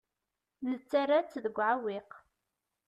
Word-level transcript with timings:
Nettarra-tt 0.69 1.41
deg 1.43 1.57
uɛewwiq. 1.57 2.11